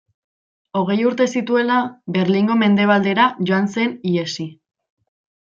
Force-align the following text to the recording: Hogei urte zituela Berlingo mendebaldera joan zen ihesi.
Hogei 0.79 0.95
urte 1.09 1.27
zituela 1.39 1.75
Berlingo 2.15 2.57
mendebaldera 2.63 3.27
joan 3.51 3.71
zen 3.77 3.95
ihesi. 4.15 4.49